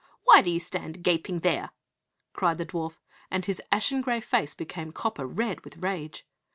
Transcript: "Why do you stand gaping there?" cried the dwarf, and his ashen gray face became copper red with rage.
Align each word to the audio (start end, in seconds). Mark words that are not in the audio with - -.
"Why 0.23 0.41
do 0.41 0.49
you 0.49 0.59
stand 0.59 1.03
gaping 1.03 1.41
there?" 1.41 1.69
cried 2.33 2.57
the 2.57 2.65
dwarf, 2.65 2.93
and 3.29 3.45
his 3.45 3.61
ashen 3.71 4.01
gray 4.01 4.19
face 4.19 4.55
became 4.55 4.91
copper 4.91 5.27
red 5.27 5.61
with 5.61 5.77
rage. 5.77 6.25